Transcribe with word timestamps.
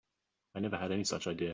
I 0.55 0.59
never 0.59 0.77
had 0.77 0.91
any 0.91 1.03
such 1.03 1.27
idea. 1.27 1.49